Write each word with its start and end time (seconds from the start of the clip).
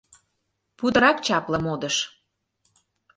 Путырак 0.77 1.17
чапле 1.25 1.57
модыш. 1.65 1.95